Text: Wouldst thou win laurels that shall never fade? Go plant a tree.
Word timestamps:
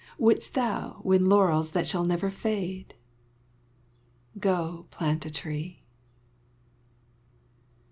Wouldst 0.17 0.55
thou 0.55 0.99
win 1.03 1.29
laurels 1.29 1.73
that 1.73 1.87
shall 1.87 2.03
never 2.05 2.31
fade? 2.31 2.95
Go 4.39 4.87
plant 4.89 5.27
a 5.27 5.29
tree. 5.29 5.83